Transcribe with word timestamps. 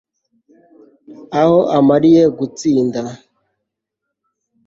aho 1.41 1.57
amariye 1.77 2.23
gutsinda 2.37 2.99